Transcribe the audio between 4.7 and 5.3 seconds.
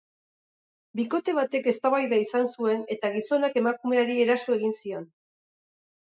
zion.